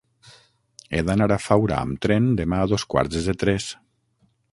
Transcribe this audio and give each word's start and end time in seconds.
He 0.93 1.01
d'anar 1.09 1.27
a 1.35 1.37
Faura 1.47 1.77
amb 1.81 1.99
tren 2.05 2.29
demà 2.39 2.63
a 2.63 2.71
dos 2.73 2.87
quarts 2.95 3.23
de 3.29 3.37
tres. 3.45 3.69